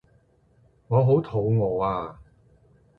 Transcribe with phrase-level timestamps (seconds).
[0.87, 2.19] 我好肚餓啊